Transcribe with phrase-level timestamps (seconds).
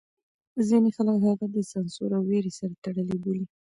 [0.67, 3.45] ځینې خلک هغه د سانسور او وېرې سره تړلی بولي.